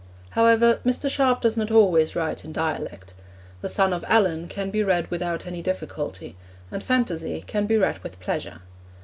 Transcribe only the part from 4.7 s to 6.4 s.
be read without any difficulty,